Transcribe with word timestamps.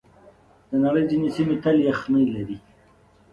د 0.69 0.71
نړۍ 0.83 1.03
ځینې 1.09 1.29
سیمې 1.35 1.55
تل 1.63 1.77
یخنۍ 1.89 2.25
لري. 2.35 2.57